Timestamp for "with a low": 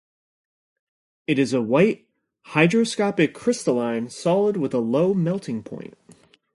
4.57-5.13